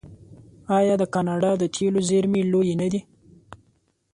[0.77, 3.01] آیا د کاناډا د تیلو زیرمې لویې نه دي؟